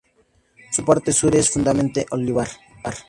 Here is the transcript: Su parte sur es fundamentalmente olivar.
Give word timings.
Su 0.71 0.83
parte 0.83 1.13
sur 1.13 1.35
es 1.35 1.51
fundamentalmente 1.51 2.07
olivar. 2.09 2.47